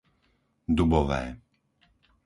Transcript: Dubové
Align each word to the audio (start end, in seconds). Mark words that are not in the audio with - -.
Dubové 0.77 1.21